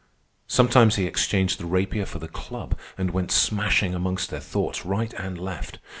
[0.47, 5.13] Sometimes he exchanged the rapier for the club and went smashing amongst their thoughts right
[5.13, 5.77] and left.